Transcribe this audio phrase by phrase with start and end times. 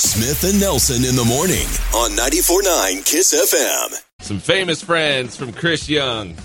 [0.00, 4.02] Smith and Nelson in the morning on 94.9 KISS FM.
[4.22, 6.36] Some famous friends from Chris Young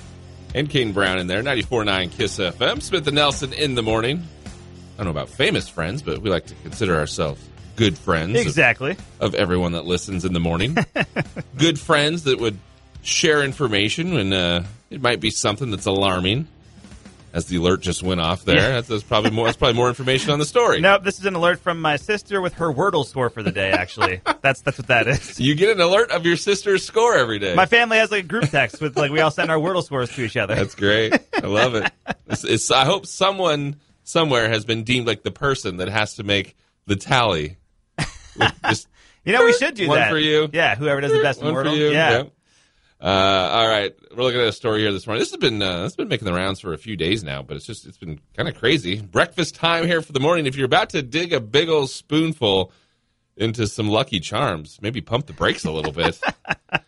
[0.53, 1.41] and Kane Brown in there.
[1.41, 2.81] 94.9 KISS FM.
[2.81, 4.21] Smith and Nelson in the morning.
[4.25, 7.41] I don't know about famous friends, but we like to consider ourselves
[7.77, 8.31] good friends.
[8.37, 8.97] of- Exactly.
[9.21, 10.75] Of, everyone that listens in the morning.
[11.57, 12.59] good friends that would
[13.03, 16.49] share information when uh, it might be something that's alarming.
[17.35, 19.45] As the alert just went off there, that's, that's probably more.
[19.47, 20.79] That's probably more information on the story.
[20.79, 23.71] Nope, this is an alert from my sister with her Wordle score for the day,
[23.71, 24.21] actually.
[24.41, 25.37] that's that's what that is.
[25.37, 27.53] You get an alert of your sister's score every day.
[27.53, 30.09] My family has like a group text with like we all send our Wordle scores
[30.15, 30.55] to each other.
[30.55, 31.13] That's great.
[31.35, 31.91] I love it.
[32.27, 36.23] It's, it's, I hope someone somewhere has been deemed like the person that has to
[36.23, 36.55] make
[36.87, 37.57] the tally.
[38.65, 38.87] Just
[39.25, 40.09] you know, we should do One that.
[40.09, 40.49] for you.
[40.53, 41.89] Yeah, whoever does the best one for you.
[41.91, 42.11] Yeah.
[42.11, 42.31] Yep.
[43.01, 43.05] Uh,
[43.51, 45.19] all right, we're looking at a story here this morning.
[45.19, 47.41] This has been uh, this has been making the rounds for a few days now,
[47.41, 49.01] but it's just it's been kind of crazy.
[49.01, 50.45] Breakfast time here for the morning.
[50.45, 52.71] If you're about to dig a big old spoonful
[53.37, 56.19] into some Lucky Charms, maybe pump the brakes a little bit.
[56.71, 56.79] I,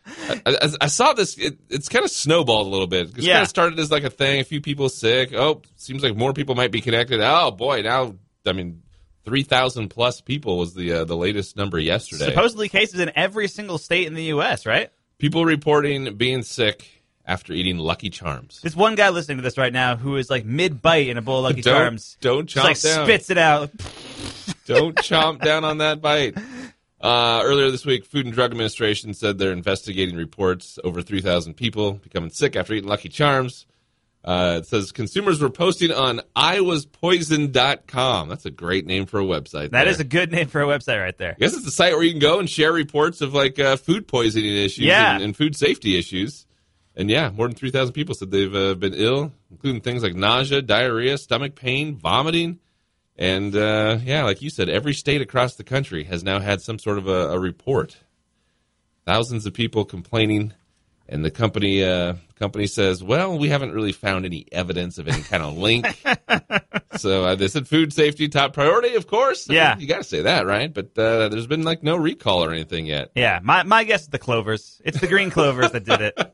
[0.46, 1.38] I, I saw this.
[1.38, 3.10] It, it's kind of snowballed a little bit.
[3.10, 3.34] It Yeah.
[3.34, 4.40] kind of started as like a thing.
[4.40, 5.34] A few people sick.
[5.34, 7.20] Oh, seems like more people might be connected.
[7.22, 8.82] Oh boy, now I mean,
[9.26, 12.26] three thousand plus people was the uh, the latest number yesterday.
[12.30, 14.66] Supposedly cases in every single state in the U.S.
[14.66, 14.90] Right?
[15.20, 18.60] People reporting being sick after eating Lucky Charms.
[18.62, 21.22] There's one guy listening to this right now who is like mid bite in a
[21.22, 22.18] bowl of Lucky Don't- Charms.
[22.22, 23.06] don't Just, like chomp down.
[23.06, 23.72] spits it out.
[24.66, 26.38] Don't chomp down on that bite.
[27.00, 31.94] Uh, earlier this week, Food and Drug Administration said they're investigating reports over 3,000 people
[31.94, 33.66] becoming sick after eating Lucky Charms.
[34.28, 38.30] Uh, it says consumers were posting on iwaspoisoned.com.
[38.30, 39.72] That's a great name for a website.
[39.72, 39.88] That there.
[39.88, 41.32] is a good name for a website right there.
[41.32, 43.78] I guess it's a site where you can go and share reports of like uh,
[43.78, 45.16] food poisoning issues Yeah.
[45.16, 46.46] and, and food safety issues.
[46.96, 50.62] And yeah, more than 3,000 people said they've uh, been ill, including things like nausea,
[50.62, 52.60] diarrhea, stomach pain, vomiting.
[53.16, 56.80] And uh, yeah, like you said, every state across the country has now had some
[56.80, 57.98] sort of a, a report.
[59.06, 60.54] Thousands of people complaining.
[61.10, 65.22] And the company uh, company says, well, we haven't really found any evidence of any
[65.22, 65.88] kind of link.
[66.98, 69.50] so uh, they said food safety top priority, of course.
[69.50, 69.74] I Yeah.
[69.74, 70.74] mean, you got to say that, right?
[70.74, 73.12] But uh, there's been like no recall or anything yet.
[73.16, 74.82] Yeah, my my guess is the clovers.
[74.84, 76.34] It's the green clovers that did it.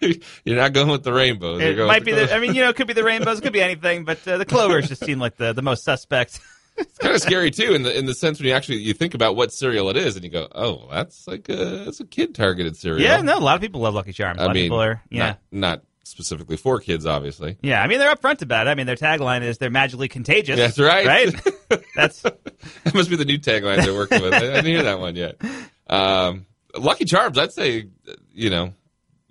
[0.44, 1.60] You're not going with the rainbows.
[1.60, 2.34] It might with be the.
[2.34, 4.38] I mean, you know, it could be the rainbows, it could be anything, but uh,
[4.38, 6.40] the clovers just seem like the the most suspect.
[6.80, 9.14] It's kind of scary too, in the in the sense when you actually you think
[9.14, 11.54] about what cereal it is, and you go, "Oh, that's like a
[11.84, 14.38] that's a kid targeted cereal." yeah, no, a lot of people love Lucky Charms.
[14.38, 15.02] A I lot mean, of people are.
[15.10, 17.56] Yeah, not, not specifically for kids, obviously.
[17.62, 17.82] yeah.
[17.82, 18.70] I mean, they're upfront about it.
[18.70, 21.06] I mean, their tagline is "They're magically contagious." That's right.
[21.06, 21.82] Right.
[21.94, 24.32] That's that must be the new tagline they're working with.
[24.34, 25.40] I didn't hear that one yet.
[25.88, 27.88] Um, Lucky Charms, I'd say,
[28.32, 28.72] you know,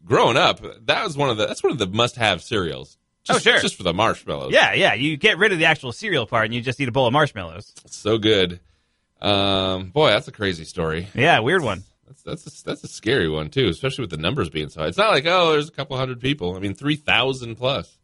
[0.06, 2.98] growing up, that was one of the that's one of the must have cereals.
[3.30, 3.60] Just, Oh, sure.
[3.62, 4.52] just for the marshmallows.
[4.54, 4.94] yeah, yeah.
[4.94, 7.14] You get rid of the actual cereal part and you just eat a bowl of
[7.14, 7.74] marshmallows.
[7.86, 8.60] It's so good.
[9.22, 11.08] Um, boy, that's a crazy story.
[11.14, 11.84] Yeah, weird one.
[12.08, 14.88] That's that's a, that's a scary one too, especially with the numbers being so high.
[14.88, 16.56] It's not like oh, there's a couple hundred people.
[16.56, 17.98] I mean, three thousand plus.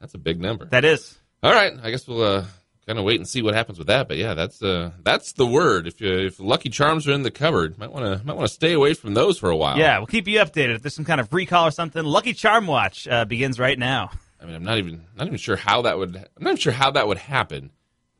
[0.00, 0.64] That's a big number.
[0.66, 1.16] That is.
[1.42, 2.44] All right, I guess we'll uh,
[2.86, 4.08] kind of wait and see what happens with that.
[4.08, 5.86] But yeah, that's uh, that's the word.
[5.86, 8.54] If you, if Lucky Charms are in the cupboard, might want to might want to
[8.54, 9.78] stay away from those for a while.
[9.78, 12.02] Yeah, we'll keep you updated if there's some kind of recall or something.
[12.04, 14.10] Lucky Charm Watch uh, begins right now.
[14.42, 16.16] I mean, I'm not even not even sure how that would.
[16.16, 17.70] I'm not even sure how that would happen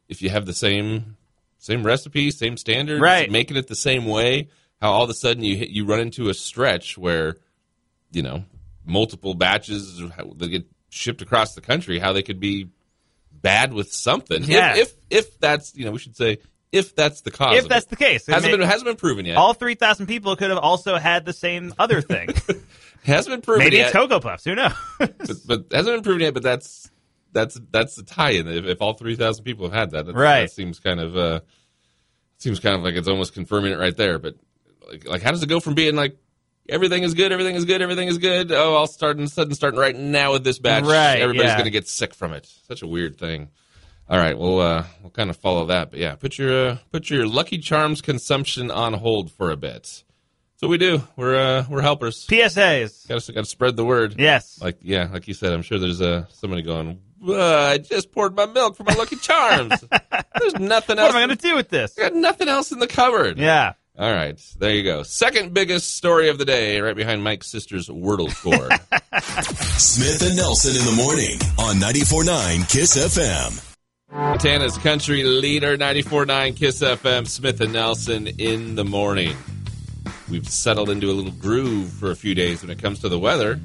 [0.08, 1.16] if you have the same
[1.58, 3.30] same recipe, same standards, Right.
[3.30, 4.48] Making it the same way.
[4.80, 7.36] How all of a sudden you hit, you run into a stretch where,
[8.10, 8.44] you know,
[8.84, 11.98] multiple batches that get shipped across the country.
[12.00, 12.68] How they could be
[13.32, 14.42] bad with something.
[14.44, 14.74] Yeah.
[14.76, 14.78] If,
[15.10, 16.38] if if that's you know we should say
[16.72, 17.58] if that's the cause.
[17.58, 17.90] If that's it.
[17.90, 19.36] the case, It hasn't may- been hasn't been proven yet.
[19.36, 22.30] all 3,000 people could have also had the same other thing.
[23.04, 23.86] hasn't been proven Maybe yet.
[23.86, 24.44] it's Cocoa Puffs.
[24.44, 24.72] Who knows?
[24.98, 26.34] but, but hasn't been proven yet.
[26.34, 26.90] But that's
[27.32, 28.46] that's that's the tie-in.
[28.48, 30.42] If, if all three thousand people have had that, that's, Right.
[30.42, 31.40] that seems kind of uh,
[32.38, 34.18] seems kind of like it's almost confirming it right there.
[34.18, 34.36] But
[34.90, 36.16] like, like, how does it go from being like
[36.68, 38.52] everything is good, everything is good, everything is good?
[38.52, 40.84] Oh, I'll start and sudden starting right now with this batch.
[40.84, 41.56] Right, everybody's yeah.
[41.56, 42.46] going to get sick from it.
[42.66, 43.48] Such a weird thing.
[44.08, 47.08] All right, we'll uh, we'll kind of follow that, but yeah, put your uh, put
[47.08, 50.04] your Lucky Charms consumption on hold for a bit.
[50.62, 51.02] That's what we do.
[51.16, 52.24] We're uh, we're helpers.
[52.24, 53.08] PSAs.
[53.08, 54.14] Got to got to spread the word.
[54.16, 54.60] Yes.
[54.62, 57.00] Like yeah, like you said, I'm sure there's uh, somebody going.
[57.26, 59.84] "Uh, I just poured my milk for my Lucky Charms.
[60.38, 61.08] there's nothing else.
[61.08, 61.98] What am I going to do with this?
[61.98, 63.38] I got nothing else in the cupboard.
[63.38, 63.72] Yeah.
[63.98, 65.02] All right, there you go.
[65.02, 68.70] Second biggest story of the day, right behind Mike's sister's Wordle score.
[69.80, 73.74] Smith and Nelson in the morning on 94.9 KISS FM.
[74.12, 79.36] Montana's country leader, 94.9 KISS FM, Smith and Nelson in the morning.
[80.32, 83.18] We've settled into a little groove for a few days when it comes to the
[83.18, 83.60] weather.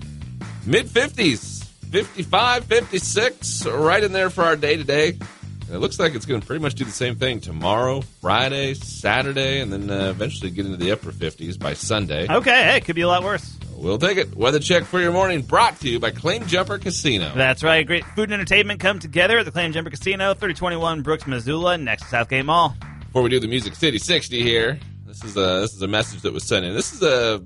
[0.66, 5.12] Mid 50s, 55, 56, right in there for our day today.
[5.12, 8.74] And it looks like it's going to pretty much do the same thing tomorrow, Friday,
[8.74, 12.28] Saturday, and then uh, eventually get into the upper 50s by Sunday.
[12.30, 13.58] Okay, hey, could be a lot worse.
[13.78, 14.36] We'll take it.
[14.36, 17.32] Weather check for your morning brought to you by Claim Jumper Casino.
[17.34, 17.88] That's right.
[17.88, 22.04] Great food and entertainment come together at the Claim Jumper Casino, 3021 Brooks, Missoula, next
[22.04, 22.76] to Southgate Mall.
[23.06, 24.78] Before we do the Music City 60 here,
[25.20, 26.74] this is a this is a message that was sent in.
[26.74, 27.44] This is a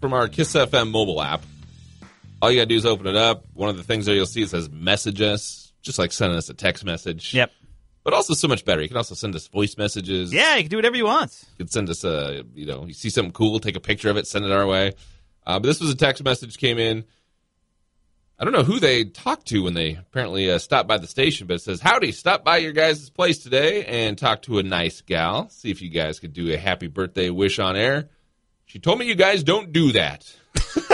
[0.00, 1.42] from our Kiss FM mobile app.
[2.40, 3.44] All you gotta do is open it up.
[3.54, 6.48] One of the things there you'll see it says message us, just like sending us
[6.48, 7.34] a text message.
[7.34, 7.50] Yep.
[8.04, 8.80] But also so much better.
[8.80, 10.32] You can also send us voice messages.
[10.32, 11.44] Yeah, you can do whatever you want.
[11.58, 14.16] You can send us a you know, you see something cool, take a picture of
[14.16, 14.92] it, send it our way.
[15.44, 17.04] Uh, but this was a text message came in.
[18.40, 21.48] I don't know who they talked to when they apparently uh, stopped by the station,
[21.48, 25.00] but it says, Howdy, stop by your guys' place today and talk to a nice
[25.00, 25.48] gal.
[25.50, 28.10] See if you guys could do a happy birthday wish on air.
[28.66, 30.32] She told me you guys don't do that.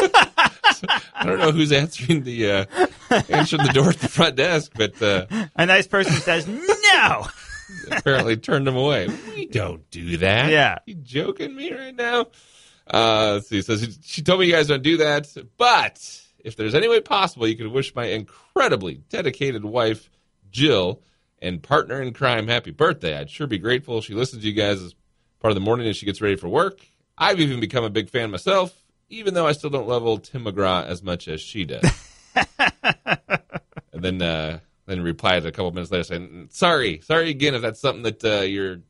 [1.15, 2.87] I don't know who's answering the uh,
[3.29, 5.27] answering the door at the front desk, but uh,
[5.57, 7.27] A nice person says, no!
[7.91, 9.09] apparently turned them away.
[9.35, 10.51] We don't do that.
[10.51, 10.79] Yeah.
[10.87, 12.27] You joking me right now?
[12.87, 13.63] Uh, let's see.
[13.63, 15.27] So she, she told me you guys don't do that,
[15.57, 20.11] but if there's any way possible, you could wish my incredibly dedicated wife,
[20.51, 21.03] Jill,
[21.41, 23.19] and partner in crime happy birthday.
[23.19, 24.03] I'd sure be grateful.
[24.03, 24.95] She listens to you guys as
[25.41, 26.87] part of the morning as she gets ready for work.
[27.17, 28.75] I've even become a big fan myself,
[29.09, 31.85] even though I still don't love old Tim McGraw as much as she does.
[33.95, 37.81] and then uh, then replied a couple minutes later saying, "Sorry, sorry again if that's
[37.81, 38.81] something that uh, you're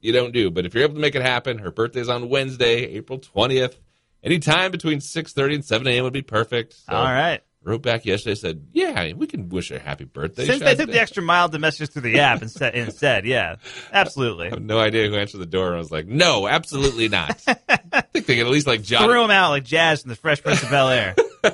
[0.00, 2.84] you don't do, but if you're able to make it happen, her birthday's on Wednesday,
[2.96, 3.80] April twentieth.
[4.26, 6.02] Anytime between six thirty and seven a.m.
[6.04, 7.40] would be perfect." So All right.
[7.62, 11.00] Wrote back yesterday, said, "Yeah, we can wish her happy birthday." Since they took the
[11.00, 13.56] extra mile to message through the app instead, instead, yeah,
[13.92, 14.46] absolutely.
[14.46, 15.74] I have no idea who answered the door.
[15.74, 19.04] I was like, "No, absolutely not." I think they could at least like jot.
[19.04, 21.14] Threw him out like Jazz in the Fresh Prince of Bel Air.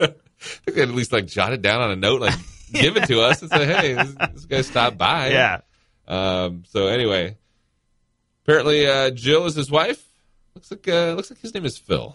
[0.00, 0.06] I
[0.46, 2.34] think they at least like jot it down on a note, like
[2.72, 5.60] give it to us, and say, "Hey, this, this guy stopped by." Yeah.
[6.08, 7.36] Um, so anyway,
[8.44, 10.04] apparently uh, Jill is his wife.
[10.54, 12.14] Looks like uh, looks like his name is Phil.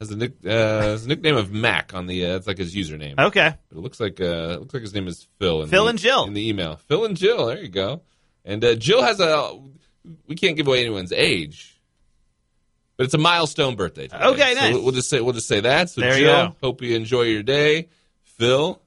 [0.00, 2.26] Has a nick, uh, has a nickname of Mac on the.
[2.26, 3.18] Uh, it's like his username.
[3.18, 3.54] Okay.
[3.68, 5.62] But it looks like uh, it looks like his name is Phil.
[5.62, 6.24] In Phil the, and Jill.
[6.24, 6.76] in the email.
[6.88, 7.46] Phil and Jill.
[7.46, 8.02] There you go.
[8.44, 9.58] And uh, Jill has a.
[10.26, 11.80] We can't give away anyone's age,
[12.96, 14.08] but it's a milestone birthday.
[14.08, 14.24] Today.
[14.24, 14.74] Okay, So nice.
[14.74, 15.88] we'll- just say we'll just say that.
[15.90, 16.56] So There you Jill, go.
[16.62, 17.88] hope you enjoy your day.
[18.22, 18.82] Phil,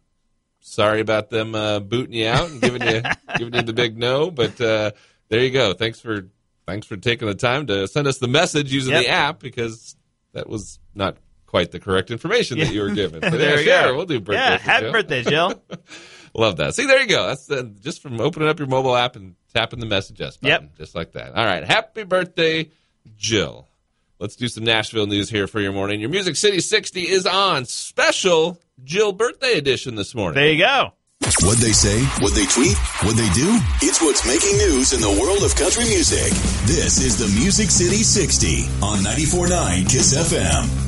[0.59, 3.01] sorry about them uh, booting you out and giving you
[3.37, 4.91] giving you the big no, but uh,
[5.29, 5.73] there you go.
[5.73, 6.27] Thanks for
[6.67, 9.03] thanks for taking the time to send us the message using Yep.
[9.03, 9.95] the app because
[10.37, 11.17] that was not
[11.47, 13.19] quite the correct information that you were given.
[13.21, 13.97] But There yeah, you sure, go.
[13.97, 14.41] we'll do birthday.
[14.41, 14.91] Yeah, happy Jill.
[14.93, 15.61] birthday, Jill.
[16.33, 16.75] Love that.
[16.75, 17.27] See, there you go.
[17.27, 20.65] That's uh, just from opening up your mobile app and tapping the message us button,
[20.67, 20.77] Yep.
[20.77, 21.35] just like that.
[21.35, 22.69] All right, happy birthday,
[23.17, 23.67] Jill.
[24.19, 25.99] Let's do some Nashville news here for your morning.
[26.01, 30.35] Your Music City 60 is on special Jill birthday edition this morning.
[30.35, 30.93] There you go.
[31.27, 35.21] What they say, what they tweet, what they do, it's what's making news in the
[35.21, 36.31] world of country music.
[36.65, 40.87] This is the Music City 60 on 94.9 KISS FM.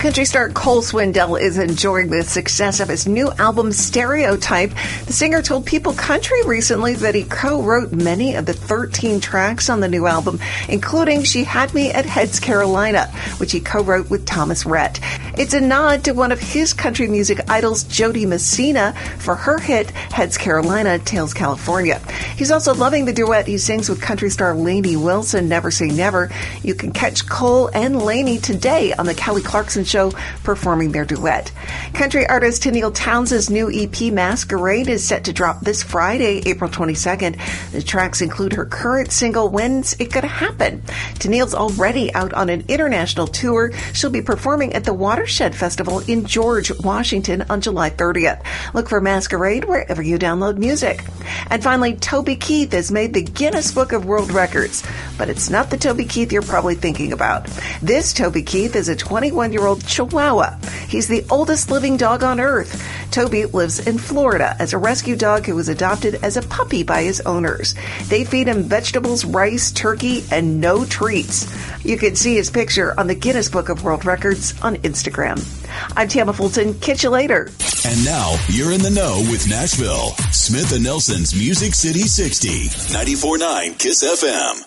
[0.00, 4.70] Country star Cole Swindell is enjoying the success of his new album Stereotype.
[5.04, 9.80] The singer told People Country recently that he co-wrote many of the 13 tracks on
[9.80, 10.40] the new album,
[10.70, 15.00] including She Had Me at Heads Carolina, which he co-wrote with Thomas Rhett.
[15.40, 19.58] It's a nod to one of his country music idols, Jo Dee Messina, for her
[19.58, 21.98] hit Heads Carolina, Tails California.
[22.36, 26.30] He's also loving the duet he sings with country star Lainey Wilson, Never Say Never.
[26.62, 30.12] You can catch Cole and Lainey today on the Kelly Clarkson Show
[30.44, 31.50] performing their duet.
[31.94, 37.72] Country artist Tenille Townes' new EP Masquerade is set to drop this Friday, April 22nd.
[37.72, 40.82] The tracks include her current single, When's It Gonna Happen?
[41.14, 43.72] Tenille's already out on an international tour.
[43.94, 44.92] She'll be performing at the
[45.30, 48.44] Watershed Festival in George, Washington on July 30th.
[48.74, 51.04] Look for Masquerade wherever you download music.
[51.50, 54.82] And finally, Toby Keith has made the Guinness Book of World Records,
[55.16, 57.46] but it's not the Toby Keith you're probably thinking about.
[57.80, 60.58] This Toby Keith is a 21 year old Chihuahua.
[60.88, 62.84] He's the oldest living dog on earth.
[63.12, 67.02] Toby lives in Florida as a rescue dog who was adopted as a puppy by
[67.02, 67.76] his owners.
[68.08, 71.46] They feed him vegetables, rice, turkey, and no treats.
[71.84, 75.19] You can see his picture on the Guinness Book of World Records on Instagram.
[75.28, 76.74] I'm Tamma Fulton.
[76.80, 77.50] Catch you later.
[77.84, 80.10] And now you're in the know with Nashville.
[80.32, 82.68] Smith and Nelson's Music City 60.
[82.94, 84.66] 94.9 KISS FM.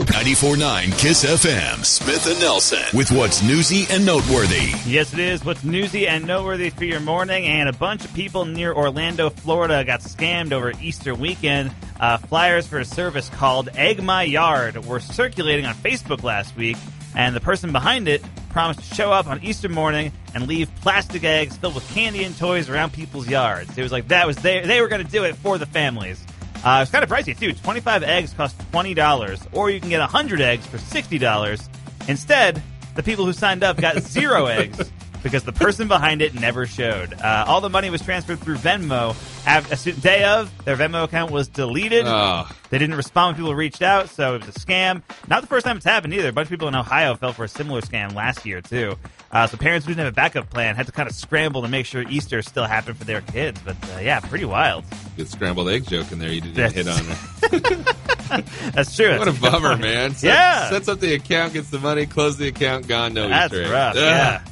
[0.00, 1.84] 94.9 KISS FM.
[1.84, 4.72] Smith and Nelson with what's newsy and noteworthy.
[4.86, 5.44] Yes, it is.
[5.44, 7.46] What's newsy and noteworthy for your morning?
[7.46, 11.72] And a bunch of people near Orlando, Florida, got scammed over Easter weekend.
[12.00, 16.78] Uh, flyers for a service called Egg My Yard were circulating on Facebook last week,
[17.14, 21.24] and the person behind it promised to show up on Easter morning and leave plastic
[21.24, 23.76] eggs filled with candy and toys around people's yards.
[23.76, 26.24] It was like that was they they were going to do it for the families.
[26.64, 27.52] Uh, it's kind of pricey too.
[27.52, 31.68] Twenty five eggs cost twenty dollars, or you can get hundred eggs for sixty dollars.
[32.08, 32.62] Instead,
[32.96, 34.90] the people who signed up got zero eggs
[35.22, 37.12] because the person behind it never showed.
[37.14, 39.10] Uh, all the money was transferred through Venmo.
[39.46, 42.04] Af- day of, their Venmo account was deleted.
[42.06, 42.48] Oh.
[42.70, 45.02] They didn't respond when people reached out, so it was a scam.
[45.28, 46.28] Not the first time it's happened either.
[46.28, 48.96] A bunch of people in Ohio fell for a similar scam last year too.
[49.32, 51.68] Uh, so parents who didn't have a backup plan had to kind of scramble to
[51.68, 53.60] make sure Easter still happened for their kids.
[53.64, 54.84] But uh, yeah, pretty wild.
[55.16, 56.30] Good scrambled egg joke in there.
[56.32, 57.06] You didn't That's- hit on.
[57.06, 58.70] That.
[58.74, 59.18] That's true.
[59.18, 59.80] What a That's good bummer, point.
[59.82, 60.10] man.
[60.10, 60.70] Sets, Yeah.
[60.70, 63.96] Sets up the account, gets the money, close the account, gone, no That's Easter rough.
[63.96, 64.02] Ugh.
[64.02, 64.42] Yeah.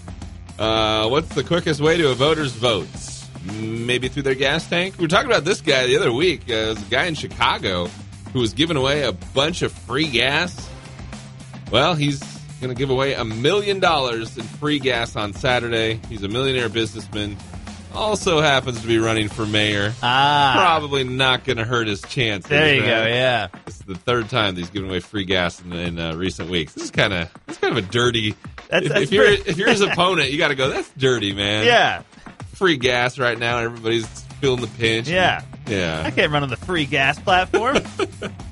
[0.59, 3.29] Uh, what's the quickest way to a voter's votes?
[3.45, 4.99] Maybe through their gas tank?
[4.99, 6.51] We were talking about this guy the other week.
[6.51, 7.89] Uh, a guy in Chicago
[8.33, 10.69] who was giving away a bunch of free gas.
[11.71, 12.21] Well, he's
[12.61, 16.01] going to give away a million dollars in free gas on Saturday.
[16.09, 17.37] He's a millionaire businessman.
[17.99, 19.93] Also happens to be running for mayor.
[20.03, 22.49] Ah, Probably not going to hurt his chances.
[22.49, 22.87] there you go.
[23.07, 23.49] Yeah.
[23.67, 26.49] This is the third time that he's given away free gas in, in uh, recent
[26.49, 26.75] weeks.
[26.75, 28.35] This is kind of is kind of a dirty.
[28.69, 30.71] That's- if, that's if you're pretty- if you're his opponent, you got to go.
[30.71, 31.65] That's dirty, man.
[31.67, 32.03] Yeah.
[32.55, 33.59] free gas right now.
[33.59, 34.07] Everybody's
[34.41, 35.09] feeling the pinch.
[35.09, 35.43] Yeah.
[35.67, 36.03] I yeah.
[36.07, 37.79] I can't run on the free gas platform.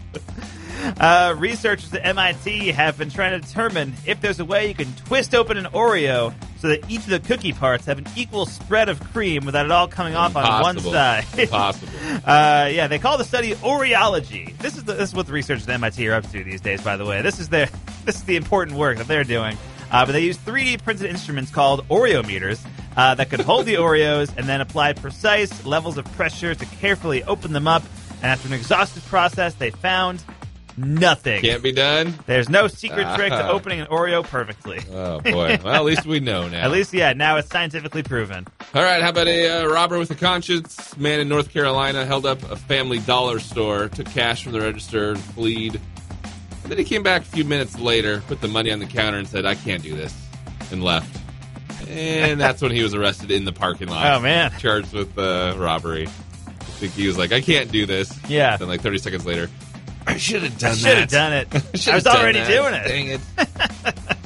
[0.99, 4.93] uh, researchers at MIT have been trying to determine if there's a way you can
[4.95, 8.89] twist open an Oreo so that each of the cookie parts have an equal spread
[8.89, 11.25] of cream without it all coming off on one side.
[11.39, 11.93] Impossible.
[12.25, 14.57] Uh, yeah, they call the study Oreology.
[14.59, 16.83] This is the, this is what the researchers at MIT are up to these days.
[16.83, 17.69] By the way, this is their
[18.05, 19.57] this is the important work that they're doing.
[19.91, 22.65] Uh, but they use 3D printed instruments called Oreo meters
[22.97, 27.23] uh, that could hold the Oreos and then apply precise levels of pressure to carefully
[27.25, 27.83] open them up.
[28.17, 30.25] And after an exhaustive process, they found
[30.77, 31.41] nothing.
[31.43, 32.15] Can't be done.
[32.27, 33.51] There's no secret trick to Ah.
[33.51, 34.81] opening an Oreo perfectly.
[34.93, 35.59] Oh boy.
[35.63, 36.61] Well, at least we know now.
[36.65, 38.47] At least, yeah, now it's scientifically proven.
[38.75, 39.03] All right.
[39.03, 40.97] How about a uh, robber with a conscience?
[40.97, 45.11] Man in North Carolina held up a family dollar store, took cash from the register,
[45.11, 45.81] and fled.
[46.63, 49.19] And then he came back a few minutes later, put the money on the counter,
[49.19, 50.13] and said, "I can't do this,"
[50.73, 51.21] and left.
[51.89, 54.07] And that's when he was arrested in the parking lot.
[54.13, 54.51] Oh, man.
[54.59, 56.09] Charged with uh, robbery.
[56.09, 58.57] I think he was like, "I can't do this." Yeah.
[58.57, 59.49] Then like 30 seconds later,
[60.17, 60.79] I should have done I that.
[60.79, 61.49] should have done it.
[61.81, 62.49] Should I was already that.
[62.49, 62.89] doing it.
[62.89, 63.21] Dang it.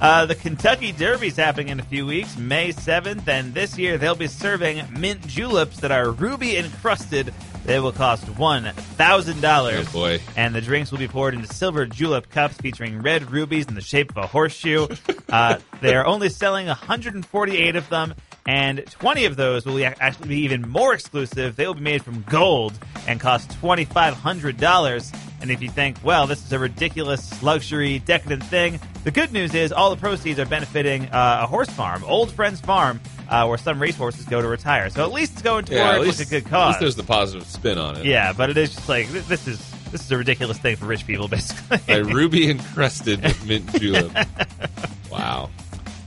[0.00, 4.16] Uh, the Kentucky Derby's happening in a few weeks, May 7th, and this year they'll
[4.16, 7.32] be serving mint juleps that are ruby encrusted.
[7.64, 9.86] They will cost $1,000.
[9.88, 10.20] Oh, boy.
[10.36, 13.80] And the drinks will be poured into silver julep cups featuring red rubies in the
[13.80, 14.88] shape of a horseshoe.
[15.32, 18.12] Uh, they are only selling 148 of them,
[18.44, 21.56] and 20 of those will be actually be even more exclusive.
[21.56, 22.74] They will be made from gold
[23.08, 25.31] and cost $2,500.
[25.42, 29.54] And if you think, well, this is a ridiculous, luxury, decadent thing, the good news
[29.54, 33.58] is all the proceeds are benefiting uh, a horse farm, Old Friends Farm, uh, where
[33.58, 34.88] some racehorses go to retire.
[34.88, 36.62] So at least it's going towards Yeah, least, a good cause.
[36.62, 38.04] at least there's the positive spin on it.
[38.04, 39.58] yeah, but it is just like this is
[39.90, 41.78] this is a ridiculous thing for rich people, basically.
[41.92, 44.10] a ruby encrusted with mint julep.
[45.10, 45.50] wow.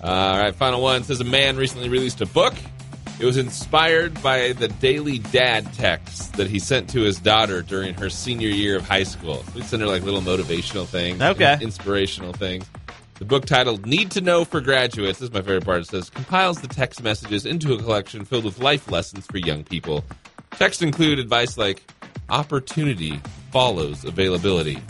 [0.04, 2.54] Uh, all right, final one says a man recently released a book.
[3.20, 7.94] It was inspired by the daily dad texts that he sent to his daughter during
[7.96, 9.44] her senior year of high school.
[9.44, 11.58] So he sent her like little motivational things, Okay.
[11.62, 12.66] inspirational things.
[13.18, 16.10] The book titled Need to Know for Graduates, this is my favorite part, it says,
[16.10, 20.04] compiles the text messages into a collection filled with life lessons for young people.
[20.52, 21.82] Text include advice like
[22.28, 24.82] opportunity follows availability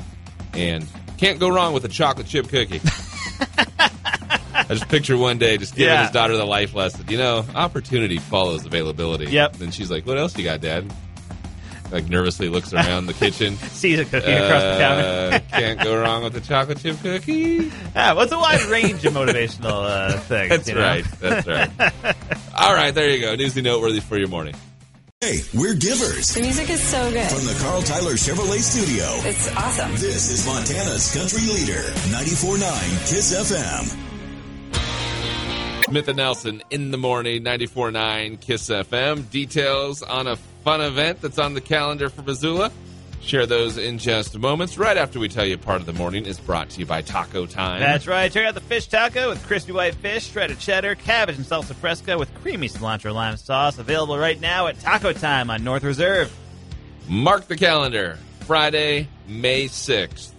[0.54, 0.84] and
[1.20, 2.82] can't go wrong with a chocolate chip cookie.
[4.70, 6.04] I just picture one day just giving Yeah.
[6.04, 7.06] his daughter the life lesson.
[7.10, 9.26] You know, opportunity follows availability.
[9.32, 9.62] Yep.
[9.62, 10.92] And she's like, "What else you got, Dad?"
[11.92, 13.58] Like nervously looks around the kitchen.
[13.72, 15.36] Sees a cookie across the counter.
[15.36, 17.72] Uh, can't go wrong with a chocolate chip cookie.
[17.96, 20.50] Yeah, what's a wide range of motivational uh, things?
[20.50, 20.82] That's you know?
[20.82, 21.06] right.
[21.20, 21.70] That's right.
[22.58, 23.36] All right, there you go.
[23.36, 24.56] Newsy noteworthy for your morning.
[25.22, 26.34] Hey, we're givers.
[26.34, 27.30] The music is so good.
[27.30, 29.06] From the Karl Tyler Chevrolet Studio.
[29.30, 29.92] It's awesome.
[29.94, 31.82] This is Montana's country leader,
[32.12, 33.98] 94.9 KISS FM.
[35.86, 39.30] Smith and Nelson in the morning, 94.9 KISS FM.
[39.30, 42.72] Details on a fun event that's on the calendar for Missoula.
[43.22, 44.80] Share those in just moments.
[44.80, 47.46] Right after we tell you part of the morning is brought to you by Taco
[47.46, 47.80] Time.
[47.80, 48.32] That's right.
[48.32, 52.18] Check out the fish taco with crispy white fish, shredded cheddar, cabbage, and salsa fresca
[52.18, 53.78] with creamy cilantro lime sauce.
[53.78, 56.36] Available right now at Taco Time on North Reserve.
[57.08, 58.18] Mark the calendar.
[58.42, 60.32] Friday, May 6th.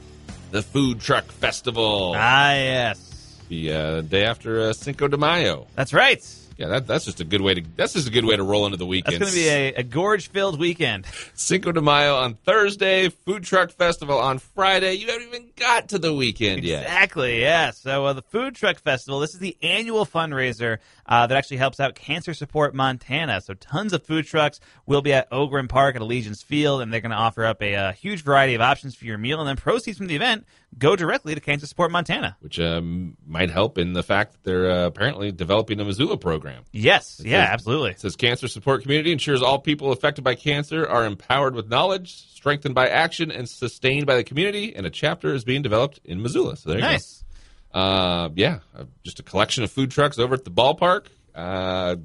[0.51, 2.15] The Food Truck Festival.
[2.17, 3.16] Ah, yes.
[3.49, 5.67] The uh, day after uh, Cinco de Mayo.
[5.75, 6.25] That's right.
[6.57, 7.63] Yeah, that, that's just a good way to.
[7.77, 9.21] That's just a good way to roll into the weekend.
[9.21, 11.05] That's going to be a, a gorge-filled weekend.
[11.35, 14.95] Cinco de Mayo on Thursday, food truck festival on Friday.
[14.95, 16.85] You haven't even got to the weekend yet.
[16.85, 17.43] Exactly.
[17.43, 17.73] Yeah.
[17.73, 19.21] So uh, the food truck festival.
[19.21, 23.43] This is the annual fundraiser uh, that actually helps out Cancer Support Montana.
[23.43, 27.03] So tons of food trucks will be at Ogren Park at Allegiance Field, and they're
[27.03, 29.57] going to offer up a, a huge variety of options for your meal, and then
[29.57, 30.47] proceeds from the event
[30.79, 32.37] go directly to Cancer Support Montana.
[32.41, 36.65] Which um, might help in the fact that they're uh, apparently developing a Missoula program.
[36.73, 37.21] Yes.
[37.21, 37.45] It yeah.
[37.45, 37.91] says- absolutely.
[37.93, 42.15] It says cancer support community ensures all people affected by cancer are empowered with knowledge,
[42.35, 44.75] strengthened by action, and sustained by the community.
[44.75, 46.57] And a chapter is being developed in Missoula.
[46.57, 47.25] So there you Nice.
[47.73, 47.81] go.
[47.81, 51.07] Uh, yeah, uh, just a collection of food trucks over at the ballpark.
[51.35, 51.97] Uh,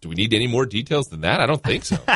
[0.00, 1.40] do we need any more details than that?
[1.40, 1.98] I don't think so.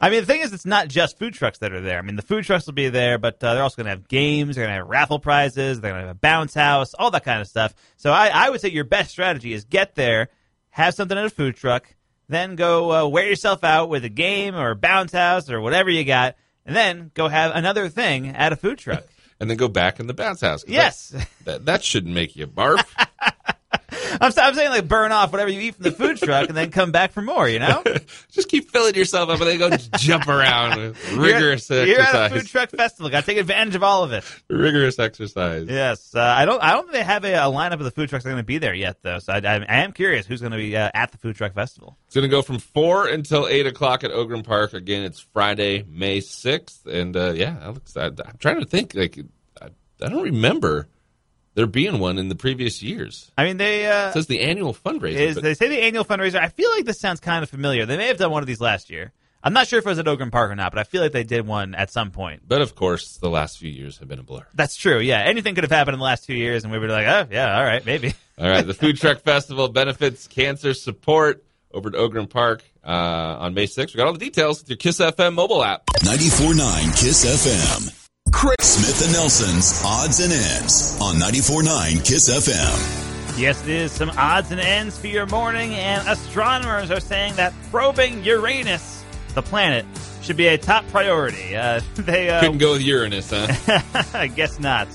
[0.00, 1.98] I mean, the thing is, it's not just food trucks that are there.
[1.98, 4.08] I mean, the food trucks will be there, but uh, they're also going to have
[4.08, 4.56] games.
[4.56, 5.80] They're going to have raffle prizes.
[5.80, 7.74] They're going to have a bounce house, all that kind of stuff.
[7.96, 10.28] So I, I would say your best strategy is get there,
[10.70, 11.94] have something at a food truck,
[12.28, 15.90] then go uh, wear yourself out with a game or a bounce house or whatever
[15.90, 19.04] you got, and then go have another thing at a food truck.
[19.40, 20.64] and then go back in the bounce house.
[20.66, 21.08] yes.
[21.08, 22.84] That, that, that shouldn't make you barf.
[24.20, 26.70] I'm, I'm saying like burn off whatever you eat from the food truck and then
[26.70, 27.82] come back for more, you know?
[28.30, 32.32] just keep filling yourself up and then go jump around with rigorous you're, you're at
[32.32, 33.10] a food truck festival.
[33.10, 34.24] Got to take advantage of all of it.
[34.48, 35.66] rigorous exercise.
[35.68, 36.62] Yes, uh, I don't.
[36.62, 38.42] I don't think they have a, a lineup of the food trucks that are going
[38.42, 39.18] to be there yet, though.
[39.18, 41.54] So I, I, I am curious who's going to be uh, at the food truck
[41.54, 41.96] festival.
[42.06, 44.72] It's going to go from 4 until 8 o'clock at Ogren Park.
[44.72, 46.86] Again, it's Friday, May 6th.
[46.86, 48.94] And uh, yeah, Alex, I, I'm trying to think.
[48.94, 49.18] Like,
[49.60, 49.68] I,
[50.02, 50.88] I don't remember
[51.54, 53.30] there being one in the previous years.
[53.38, 55.14] I mean, they uh, It says the annual fundraiser.
[55.14, 56.40] is but they say the annual fundraiser.
[56.40, 57.86] I feel like this sounds kind of familiar.
[57.86, 59.12] They may have done one of these last year.
[59.46, 61.12] I'm not sure if it was at Ogren Park or not, but I feel like
[61.12, 62.42] they did one at some point.
[62.48, 64.46] but of course, the last few years have been a blur.
[64.54, 64.98] That's true.
[65.00, 67.26] Yeah, anything could have happened in the last two years, and we were like, oh
[67.30, 68.14] yeah, all right, maybe.
[68.38, 73.54] All right, the Food Truck Festival benefits cancer support over at Ogren Park uh, on
[73.54, 73.94] May 6th.
[73.94, 75.86] We got all the details with your Kiss FM mobile app.
[75.86, 78.03] 94.9 KISS FM.
[78.34, 83.38] Chris Smith and Nelson's Odds and Ends on 94.9 KISS FM.
[83.38, 87.54] Yes, it is some odds and ends for your morning, and astronomers are saying that
[87.70, 89.86] probing Uranus, the planet,
[90.20, 91.56] should be a top priority.
[91.56, 93.80] Uh, they uh, Couldn't go with Uranus, huh?
[94.14, 94.88] I guess not.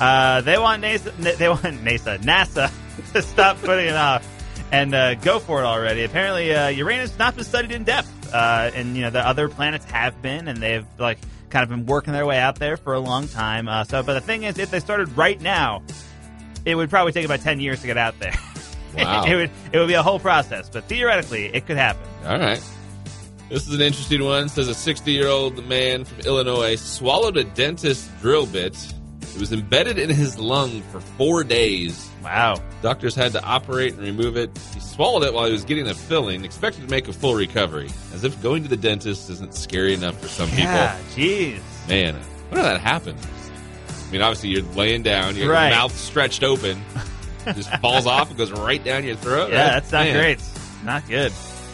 [0.00, 1.12] Uh, they want NASA.
[1.38, 2.18] They want NASA.
[2.20, 2.72] NASA
[3.12, 4.24] to stop putting it off
[4.70, 6.04] and uh, go for it already.
[6.04, 9.48] Apparently, uh, Uranus has not been studied in depth, uh, and you know the other
[9.48, 11.18] planets have been, and they've like
[11.54, 13.68] kind of been working their way out there for a long time.
[13.68, 15.82] Uh, so, but the thing is, if they started right now,
[16.64, 18.34] it would probably take about ten years to get out there.
[18.96, 19.24] Wow.
[19.24, 22.06] it would it would be a whole process, but theoretically, it could happen.
[22.26, 22.62] All right.
[23.48, 24.44] This is an interesting one.
[24.44, 28.76] It says a 60 year old man from Illinois swallowed a dentist drill bit.
[29.20, 32.08] It was embedded in his lung for four days.
[32.22, 32.62] Wow.
[32.82, 34.56] Doctors had to operate and remove it.
[34.72, 37.90] He swallowed it while he was getting a filling, expected to make a full recovery.
[38.14, 40.64] As if going to the dentist isn't scary enough for some people.
[40.64, 40.98] Yeah.
[41.14, 41.60] Jeez.
[41.88, 42.14] Man,
[42.50, 43.16] when did that happen?
[44.08, 45.70] I mean, obviously, you're laying down, your Right.
[45.70, 46.80] mouth stretched open,
[47.54, 49.50] just falls off and goes right down your throat.
[49.50, 49.70] Yeah, right?
[49.72, 50.16] that's not Man.
[50.16, 50.40] great.
[50.84, 51.32] Not good.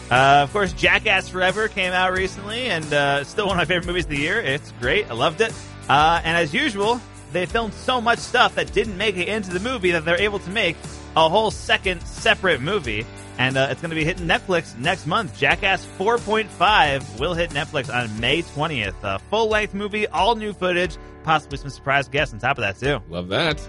[0.09, 3.87] Uh, of course, Jackass Forever came out recently, and uh, still one of my favorite
[3.87, 4.41] movies of the year.
[4.41, 5.09] It's great.
[5.09, 5.53] I loved it.
[5.87, 6.99] Uh, and as usual,
[7.31, 10.39] they filmed so much stuff that didn't make it into the movie that they're able
[10.39, 10.75] to make
[11.15, 13.05] a whole second separate movie.
[13.37, 15.37] And uh, it's going to be hitting Netflix next month.
[15.39, 18.95] Jackass 4.5 will hit Netflix on May 20th.
[19.03, 22.77] A full length movie, all new footage, possibly some surprise guests on top of that,
[22.77, 23.01] too.
[23.09, 23.67] Love that.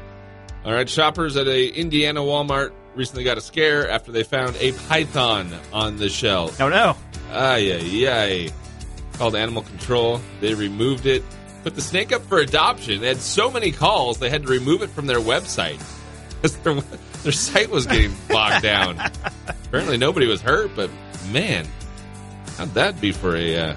[0.65, 4.73] All right, shoppers at a Indiana Walmart recently got a scare after they found a
[4.73, 6.61] python on the shelf.
[6.61, 6.97] Oh, no.
[7.31, 8.51] Ay, ay, ay.
[9.15, 10.21] Called animal control.
[10.41, 11.25] They removed it.
[11.63, 13.01] Put the snake up for adoption.
[13.01, 15.81] They had so many calls, they had to remove it from their website.
[16.43, 16.75] 'Cause their,
[17.23, 18.99] their site was getting bogged down.
[19.67, 20.91] Apparently, nobody was hurt, but
[21.31, 21.67] man,
[22.59, 23.75] how'd that be for a uh,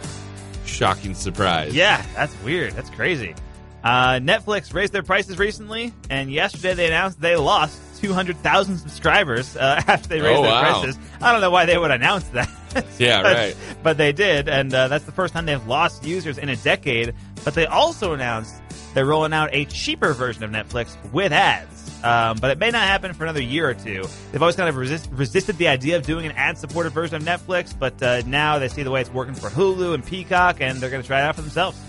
[0.65, 1.73] shocking surprise?
[1.75, 2.73] Yeah, that's weird.
[2.73, 3.35] That's crazy.
[3.83, 9.79] Uh, Netflix raised their prices recently, and yesterday they announced they lost 200,000 subscribers uh,
[9.87, 10.81] after they raised Oh, their wow.
[10.81, 10.97] prices.
[11.21, 12.49] I don't know why they would announce that.
[12.99, 13.55] Yeah, But- right.
[13.83, 17.13] But they did, and uh, that's the first time they've lost users in a decade.
[17.45, 18.53] But they also announced
[18.93, 21.74] they're rolling out a cheaper version of Netflix with ads.
[22.05, 24.05] Um, but it may not happen for another year or two.
[24.31, 27.73] They've always kind of resist, resisted the idea of doing an ad-supported version of Netflix,
[27.77, 30.91] but uh, now they see the way it's working for Hulu and Peacock, and they're
[30.91, 31.79] going to try it out for themselves.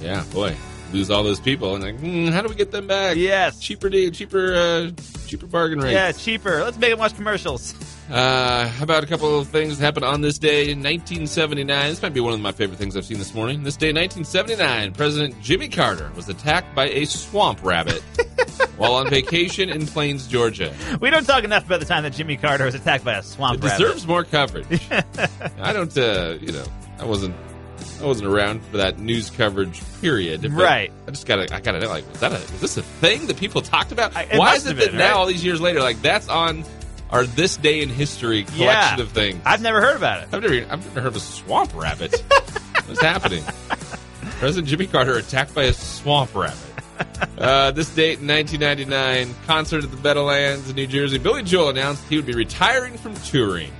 [0.00, 0.56] Yeah, boy,
[0.94, 3.18] lose all those people, and like, hmm, how do we get them back?
[3.18, 3.60] Yes.
[3.60, 4.90] cheaper deal, cheaper, uh,
[5.26, 5.92] cheaper bargain rates.
[5.92, 6.64] Yeah, cheaper.
[6.64, 7.74] Let's make them watch commercials.
[8.10, 11.90] Uh, how about a couple of things that happened on this day in 1979?
[11.90, 13.62] This might be one of my favorite things I've seen this morning.
[13.62, 18.02] This day in 1979, President Jimmy Carter was attacked by a swamp rabbit.
[18.76, 20.72] while on vacation in Plains, Georgia.
[21.00, 23.58] We don't talk enough about the time that Jimmy Carter was attacked by a swamp
[23.58, 23.78] It rabbit.
[23.84, 24.66] deserves more coverage.
[25.60, 26.64] I don't, uh, you know,
[26.98, 27.34] I wasn't,
[28.00, 30.42] I wasn't around for that news coverage period.
[30.42, 30.92] but Right.
[31.06, 33.36] I just gotta, I gotta know, like, was that a, is this a thing that
[33.36, 34.16] people talked about?
[34.16, 35.14] I- it Why must is it have that been, now, right?
[35.16, 36.64] all these years later, like that's on
[37.10, 39.02] our this day in history collection Yeah.
[39.02, 39.40] of things?
[39.44, 40.28] I've never heard about it.
[40.32, 42.14] I've never, I've never heard of a swamp rabbit.
[42.86, 43.44] What's happening?
[44.38, 46.56] President Jimmy Carter attacked by a swamp rabbit.
[47.38, 51.18] Uh, this date in 1999, concert at the Meadowlands in New Jersey.
[51.18, 53.72] Billy Joel announced he would be retiring from touring,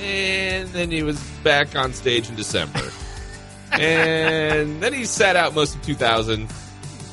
[0.00, 2.82] and then he was back on stage in December,
[3.72, 6.48] and then he sat out most of 2000.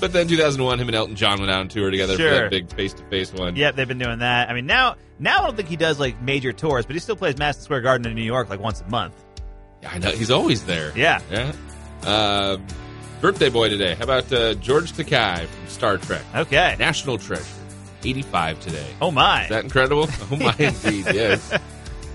[0.01, 2.69] But then 2001, him and Elton John went out on tour together for that big
[2.73, 3.55] face-to-face one.
[3.55, 4.49] Yep, they've been doing that.
[4.49, 7.15] I mean, now now I don't think he does like major tours, but he still
[7.15, 9.13] plays Madison Square Garden in New York like once a month.
[9.81, 10.91] Yeah, I know he's always there.
[10.97, 11.21] Yeah.
[11.31, 11.53] yeah.
[12.03, 12.57] Uh,
[13.23, 13.95] birthday boy today.
[13.95, 16.21] How about uh, George Takei from Star Trek?
[16.35, 16.75] Okay.
[16.77, 17.45] National treasure.
[18.03, 18.85] 85 today.
[19.01, 20.09] Oh my, Is that incredible?
[20.31, 21.57] Oh my, indeed, yes.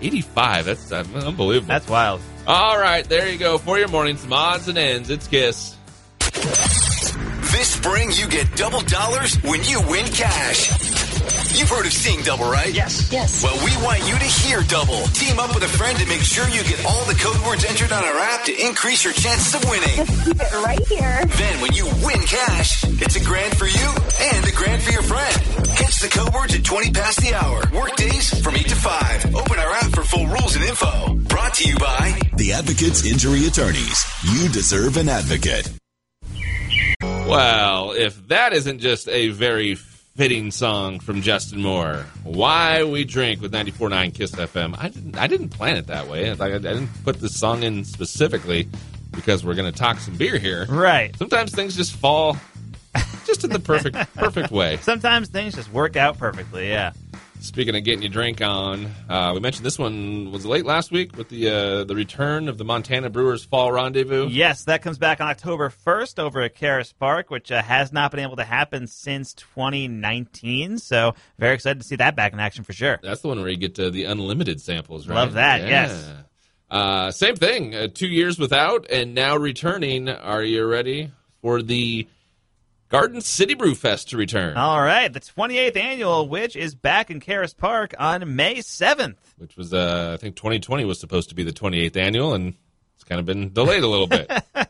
[0.02, 0.66] 85.
[0.66, 1.66] That's uh, unbelievable.
[1.68, 2.20] that's wild.
[2.46, 4.18] All right, there you go for your morning.
[4.18, 5.08] Some odds and ends.
[5.08, 5.74] It's Kiss.
[6.20, 10.87] This spring, you get double dollars when you win cash.
[11.58, 12.72] You've heard of seeing double, right?
[12.72, 13.10] Yes.
[13.10, 13.42] Yes.
[13.42, 15.02] Well, we want you to hear double.
[15.10, 17.90] Team up with a friend to make sure you get all the code words entered
[17.90, 20.06] on our app to increase your chances of winning.
[20.22, 21.20] Keep it right here.
[21.26, 23.88] Then, when you win cash, it's a grand for you
[24.20, 25.34] and a grand for your friend.
[25.74, 27.64] Catch the code words at 20 past the hour.
[27.74, 29.34] Workdays from 8 to 5.
[29.34, 31.14] Open our app for full rules and info.
[31.26, 34.06] Brought to you by The Advocates Injury Attorneys.
[34.22, 35.68] You deserve an advocate.
[37.02, 39.76] Well, if that isn't just a very
[40.18, 44.74] fitting song from Justin Moore, "Why We Drink" with 94.9 Kiss FM.
[44.76, 46.34] I didn't, I didn't plan it that way.
[46.34, 48.68] Like, I, I didn't put this song in specifically
[49.12, 50.66] because we're going to talk some beer here.
[50.68, 51.16] Right.
[51.16, 52.36] Sometimes things just fall
[53.26, 54.78] just in the perfect perfect way.
[54.78, 56.68] Sometimes things just work out perfectly.
[56.68, 56.94] Yeah.
[57.40, 61.16] Speaking of getting your drink on, uh, we mentioned this one was late last week
[61.16, 64.28] with the uh, the return of the Montana Brewers Fall Rendezvous.
[64.28, 68.10] Yes, that comes back on October 1st over at Caras Park, which uh, has not
[68.10, 70.78] been able to happen since 2019.
[70.78, 72.98] So, very excited to see that back in action for sure.
[73.02, 75.14] That's the one where you get uh, the unlimited samples, right?
[75.14, 75.68] Love that, Yeah.
[75.68, 76.10] yes.
[76.70, 77.74] Uh, same thing.
[77.74, 80.08] Uh, two years without, and now returning.
[80.08, 82.06] Are you ready for the
[82.88, 84.56] Garden City Brew Fest to return?
[84.56, 89.16] All right, the 28th annual, which is back in Caras Park on May 7th.
[89.36, 92.54] Which was, uh, I think, 2020 was supposed to be the 28th annual, and
[92.94, 94.30] it's kind of been delayed a little bit.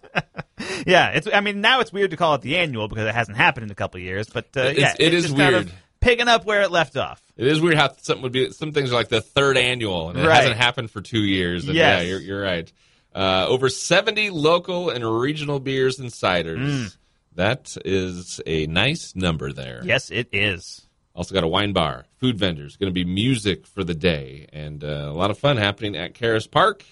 [0.87, 1.29] Yeah, it's.
[1.33, 3.71] I mean, now it's weird to call it the annual because it hasn't happened in
[3.71, 4.29] a couple of years.
[4.29, 5.67] But uh, It's- yeah, it it's is just kind weird.
[5.67, 7.21] of picking up where it left off.
[7.37, 8.51] It is weird how something would be.
[8.51, 10.37] Some things are like the third annual, and it Right.
[10.37, 11.67] hasn't happened for two years.
[11.67, 12.03] And Yes.
[12.03, 12.73] Yeah, you're, you're right.
[13.15, 16.59] Uh, over 70 local and regional beers and ciders.
[16.59, 16.97] Mm.
[17.39, 19.81] That is a nice number there.
[19.85, 20.87] Yes, it is.
[21.15, 24.83] Also got a wine bar, food vendors, going to be music for the day, and
[24.83, 26.85] uh, a lot of fun happening at Caras Park.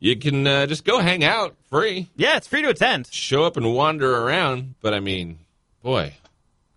[0.00, 3.06] You can uh, just go hang out free, Yeah, it's free to attend.
[3.12, 4.74] show up and wander around.
[4.80, 5.38] But I mean,
[5.82, 6.14] boy,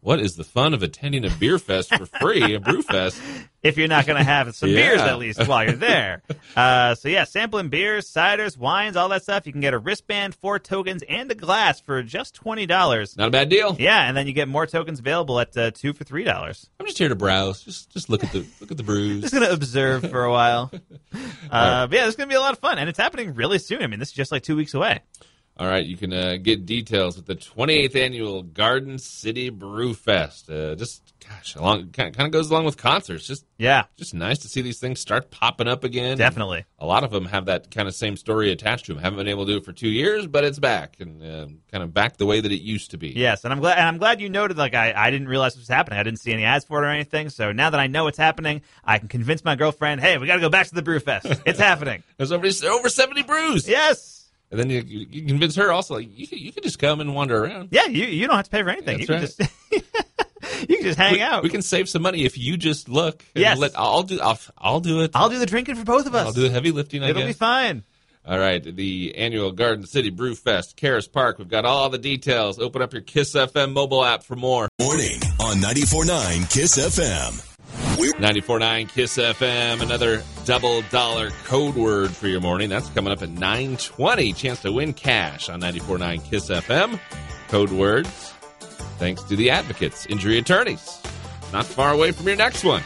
[0.02, 3.22] what is the fun of attending a beer fest for free, a brew fest?
[3.62, 6.22] if you're not going to have some beers at least while you're there.
[6.56, 9.46] Uh, so yeah, sampling beers, ciders, wines, all that stuff.
[9.46, 13.16] You can get a wristband, four tokens, and a glass for just twenty dollars.
[13.16, 13.76] Not a bad deal.
[13.80, 16.70] Yeah, and then you get more tokens available at uh, two for three dollars.
[16.80, 17.62] I'm just here to browse.
[17.64, 19.22] Just just look at the look at the brews.
[19.22, 20.72] Just gonna observe for a while.
[21.52, 23.82] Uh, but yeah, it's gonna be a lot of fun, and it's happening really soon.
[23.82, 25.00] I mean, this is just like two weeks away.
[25.60, 30.50] All right, you can uh, get details at the 28th annual Garden City Brew Fest.
[30.50, 33.28] Uh, just gosh, along kind of goes along with concerts.
[33.28, 36.18] Just Yeah, just nice to see these things start popping up again.
[36.18, 36.64] definitely.
[36.80, 39.04] A lot of them have that kind of same story attached to them.
[39.04, 41.84] Haven't been able to do it for two years, but it's back and uh, kind
[41.84, 43.10] of back the way that it used to be.
[43.10, 43.78] Yes, and I'm glad.
[43.80, 44.56] And I'm glad you noted.
[44.58, 46.00] Like, I, I didn't realize this was happening.
[46.00, 47.28] I didn't see any ads for it or anything.
[47.30, 50.36] So now that I know it's happening, I can convince my girlfriend, "Hey, we got
[50.36, 51.26] to go back to the brew fest.
[51.46, 53.68] It's happening." There's over over 70 brews.
[53.68, 54.19] yes.
[54.52, 57.02] And then you, you, you convince her also like you can, you can just come
[57.02, 57.70] and wander around.
[57.72, 59.06] Yeah, you you don't have to pay for anything.
[59.06, 59.90] That's you can just
[60.70, 61.44] you can just hang we, out.
[61.44, 63.24] we can save some money if you just look.
[63.36, 63.58] and Yes.
[63.60, 64.20] let, I'll do.
[64.20, 65.12] I'll, I'll do it.
[65.14, 66.26] I'll do the drinking for both of us.
[66.26, 67.04] I'll do the heavy lifting.
[67.04, 67.30] I It'll guess.
[67.30, 67.84] be fine.
[68.26, 71.40] All right, the annual Garden City Brew Fest, Caras Park.
[71.40, 72.60] We've got all the details.
[72.60, 74.68] Open up your Kiss FM mobile app for more.
[74.80, 77.98] Morning on 94.9 KISS FM.
[78.00, 82.70] We're 94.9 Kiss FM, another double dollar code word for your morning.
[82.70, 84.34] That's coming up at 920.
[84.34, 87.00] Chance to win cash on 94.9 Kiss FM.
[87.50, 88.34] Code words,
[88.98, 91.04] thanks to the advocates, injury attorneys.
[91.54, 92.82] Not far away from your next one.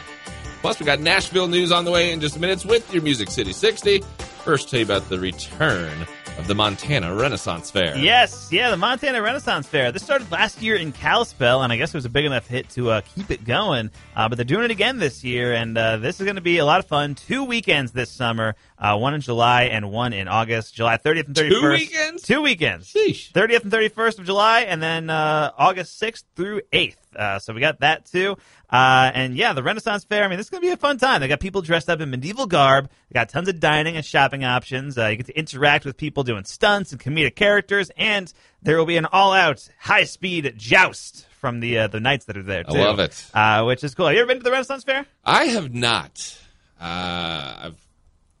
[0.60, 3.30] Plus, we got Nashville news on the way in just a minutes with your Music
[3.30, 4.00] City 60.
[4.44, 6.06] First, tell you about the return
[6.38, 7.96] of the Montana Renaissance Fair.
[7.96, 9.92] Yes, yeah, the Montana Renaissance Fair.
[9.92, 12.68] This started last year in Kalispell, and I guess it was a big enough hit
[12.70, 13.90] to uh, keep it going.
[14.16, 16.58] Uh, but they're doing it again this year, and uh, this is going to be
[16.58, 17.14] a lot of fun.
[17.14, 20.74] Two weekends this summer, uh, one in July and one in August.
[20.74, 21.60] July 30th and 31st.
[21.60, 22.22] Two weekends?
[22.22, 22.92] Two weekends.
[22.92, 23.32] Sheesh.
[23.32, 26.96] 30th and 31st of July, and then uh, August 6th through 8th.
[27.14, 28.36] Uh, so we got that too.
[28.74, 30.98] Uh, and yeah, the Renaissance Fair, I mean, this is going to be a fun
[30.98, 31.20] time.
[31.20, 32.90] They got people dressed up in medieval garb.
[33.08, 34.98] They got tons of dining and shopping options.
[34.98, 37.90] Uh, you get to interact with people doing stunts and comedic characters.
[37.96, 38.32] And
[38.62, 42.36] there will be an all out high speed joust from the uh, the knights that
[42.36, 42.74] are there, too.
[42.76, 43.26] I love it.
[43.32, 44.06] Uh, which is cool.
[44.06, 45.06] Have you ever been to the Renaissance Fair?
[45.24, 46.36] I have not.
[46.80, 47.76] Uh, I've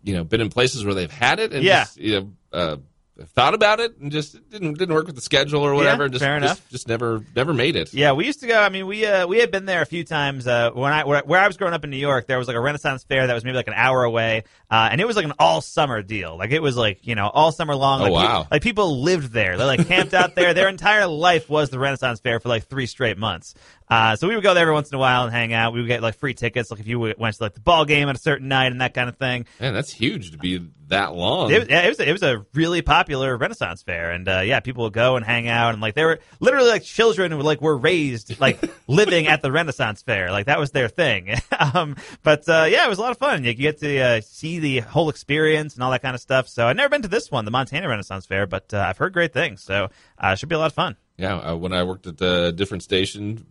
[0.02, 1.84] you know been in places where they've had it and Yeah.
[1.84, 2.76] just, you know uh,
[3.20, 6.08] thought about it and just didn't didn't work with the schedule or whatever.
[6.08, 6.68] just, fair enough.
[6.70, 7.94] Just never never made it.
[7.94, 8.60] Yeah, we used to go.
[8.60, 10.46] I mean, we uh, we had been there a few times.
[10.46, 12.56] Uh, when I where, where I was growing up in New York, there was like
[12.56, 15.24] a Renaissance fair that was maybe like an hour away, uh, and it was like
[15.24, 16.36] an all summer deal.
[16.36, 18.02] Like it was like you know all summer long.
[18.02, 18.42] Oh, wow.
[18.42, 19.56] pe- like people lived there.
[19.56, 20.52] They like camped out there.
[20.54, 23.54] Their entire life was the Renaissance fair for like three straight months.
[23.88, 25.72] Uh, so we would go there every once in a while and hang out.
[25.74, 28.08] We would get like free tickets, like if you went to like the ball game
[28.08, 29.46] at a certain night and that kind of thing.
[29.60, 31.50] Man, that's huge to be that long.
[31.50, 34.60] It was, yeah, it was, it was a really popular Renaissance fair, and uh, yeah,
[34.60, 37.60] people would go and hang out, and like they were literally like children who like
[37.60, 41.34] were raised like living at the Renaissance fair, like that was their thing.
[41.74, 43.44] um, but uh, yeah, it was a lot of fun.
[43.44, 46.48] You get to uh, see the whole experience and all that kind of stuff.
[46.48, 49.12] So I've never been to this one, the Montana Renaissance Fair, but uh, I've heard
[49.12, 49.62] great things.
[49.62, 50.96] So uh, it should be a lot of fun.
[51.16, 53.46] Yeah, uh, when I worked at a different station,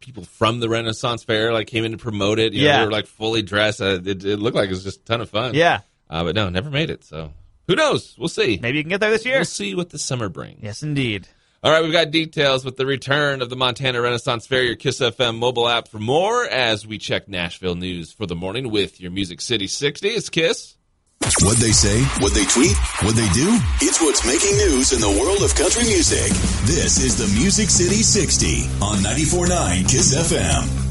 [0.00, 2.52] people from the Renaissance Fair like came in to promote it.
[2.52, 2.78] You know, Yeah.
[2.80, 3.80] they were like fully dressed.
[3.80, 5.54] Uh, it, it looked like it was just a ton of fun.
[5.54, 5.80] Yeah,
[6.10, 7.04] uh, but no, never made it.
[7.04, 7.32] So
[7.66, 8.14] who knows?
[8.18, 8.58] We'll see.
[8.62, 9.36] maybe you can get there this year.
[9.38, 10.60] We'll see what the summer brings.
[10.62, 11.26] Yes, indeed.
[11.60, 15.00] All right, we've got details with the return of the Montana Renaissance Fair, your Kiss
[15.00, 19.10] FM mobile app for more as we check Nashville news for the morning with your
[19.10, 20.06] Music City 60.
[20.08, 20.76] It's Kiss.
[21.42, 23.48] What they say, what they tweet, what they do,
[23.82, 26.30] it's what's making news in the world of country music.
[26.64, 30.87] This is the Music City 60 on 94.9 KISS FM.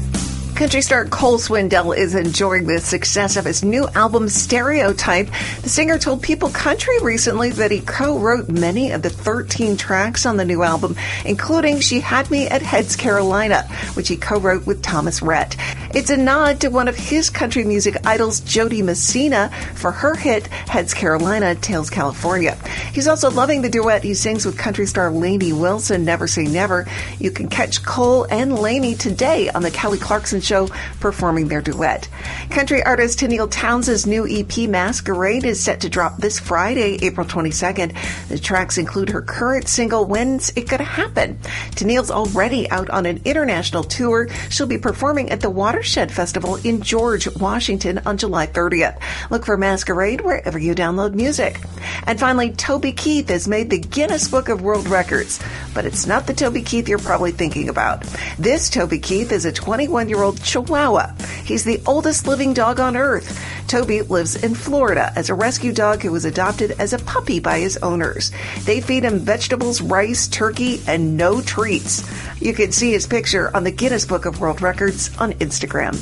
[0.58, 5.28] Country star Cole Swindell is enjoying the success of his new album Stereotype.
[5.62, 10.36] The singer told People Country recently that he co-wrote many of the 13 tracks on
[10.36, 15.22] the new album, including She Had Me at Heads Carolina, which he co-wrote with Thomas
[15.22, 15.56] Rhett.
[15.94, 20.16] It's a nod to one of his country music idols, Jo Dee Messina, for her
[20.16, 22.58] hit Heads Carolina, Tails California.
[22.92, 26.84] He's also loving the duet he sings with country star Lainey Wilson, Never Say Never.
[27.20, 32.08] You can catch Cole and Lainey today on the Kelly Clarkson Performing their duet.
[32.50, 37.94] Country artist Tenille Townes' new EP Masquerade is set to drop this Friday, April 22nd.
[38.28, 41.38] The tracks include her current single, When's It Gonna Happen?
[41.72, 44.28] Tenille's already out on an international tour.
[44.48, 48.98] She'll be performing at the Watershed Festival in George, Washington on July 30th.
[49.30, 51.60] Look for Masquerade wherever you download music.
[52.06, 55.40] And finally, Toby Keith has made the Guinness Book of World Records,
[55.74, 58.02] but it's not the Toby Keith you're probably thinking about.
[58.38, 61.14] This Toby Keith is a 21 year old Chihuahua.
[61.44, 63.38] He's the oldest living dog on earth.
[63.68, 67.58] Toby lives in Florida as a rescue dog who was adopted as a puppy by
[67.58, 68.32] his owners.
[68.64, 72.02] They feed him vegetables, rice, turkey, and no treats.
[72.40, 75.94] You can see his picture on the Guinness Book of World Records on Instagram.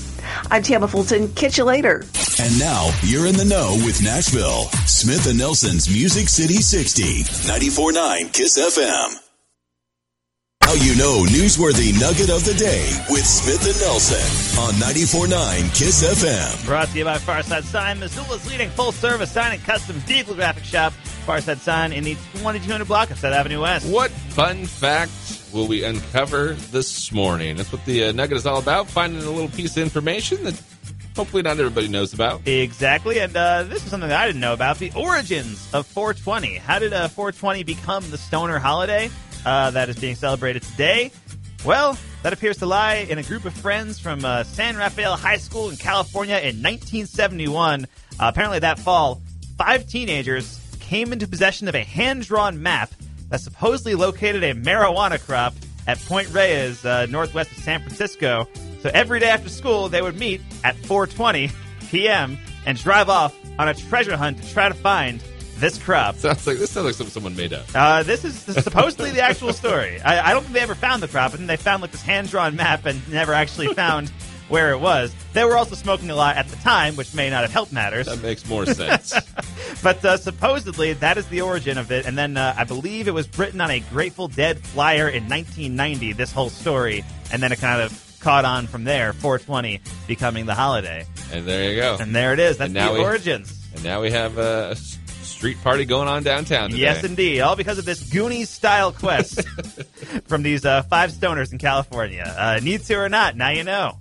[0.50, 1.28] I'm Tamma Fulton.
[1.34, 2.04] Catch you later.
[2.40, 4.64] And now you're in the know with Nashville.
[4.86, 9.25] Smith and Nelson's Music City 60, 94.9 KISS FM.
[10.66, 16.24] How you know newsworthy nugget of the day with Smith and Nelson on 94.9 KISS
[16.24, 16.66] FM.
[16.66, 20.92] Brought to you by Farside Sign, Missoula's leading full-service sign and custom vehicle graphic shop.
[21.24, 23.88] Farside Sign in the 2200 block of South Avenue West.
[23.88, 25.12] What fun fact
[25.52, 27.54] will we uncover this morning?
[27.54, 28.88] That's what the uh, nugget is all about.
[28.88, 30.60] Finding a little piece of information that
[31.14, 32.44] hopefully not everybody knows about.
[32.48, 36.56] Exactly, and uh, this is something that I didn't know about: the origins of 420.
[36.56, 39.10] How did uh, 420 become the stoner holiday
[39.46, 41.10] uh, that is being celebrated today?
[41.64, 45.38] Well, that appears to lie in a group of friends from uh, San Rafael High
[45.38, 47.84] School in California in 1971.
[47.84, 47.86] Uh,
[48.20, 49.22] apparently, that fall,
[49.56, 52.90] five teenagers came into possession of a hand-drawn map
[53.30, 55.54] that supposedly located a marijuana crop
[55.86, 58.48] at Point Reyes, uh, northwest of San Francisco.
[58.82, 61.52] So every day after school, they would meet at 4:20
[61.88, 62.38] p.m.
[62.66, 65.22] and drive off on a treasure hunt to try to find
[65.58, 66.16] this crop.
[66.16, 67.64] Sounds like this sounds like something someone made up.
[67.74, 70.00] Uh, this is supposedly the actual story.
[70.00, 72.02] I, I don't think they ever found the crop, but then they found like this
[72.02, 74.08] hand-drawn map and never actually found
[74.48, 75.14] where it was.
[75.32, 78.06] They were also smoking a lot at the time, which may not have helped matters.
[78.06, 79.12] That makes more sense.
[79.82, 83.12] But uh, supposedly that is the origin of it, and then uh, I believe it
[83.14, 86.12] was written on a Grateful Dead flyer in 1990.
[86.14, 89.12] This whole story, and then it kind of caught on from there.
[89.12, 91.98] 420 becoming the holiday, and there you go.
[92.00, 92.56] and there it is.
[92.58, 93.52] That's the we- origins.
[93.74, 94.98] And now we have uh, s-
[95.36, 96.80] street party going on downtown today.
[96.82, 97.40] Yes, indeed.
[97.40, 99.46] All because of this Goonies style quest
[100.26, 102.24] from these uh, five stoners in California.
[102.36, 103.98] Uh, need to or not, now you know.